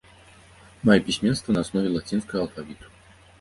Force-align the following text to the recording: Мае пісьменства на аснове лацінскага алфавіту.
Мае 0.89 0.97
пісьменства 1.09 1.49
на 1.55 1.61
аснове 1.67 1.93
лацінскага 1.97 2.41
алфавіту. 2.47 2.87